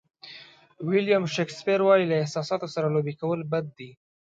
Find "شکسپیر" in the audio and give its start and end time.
1.35-1.79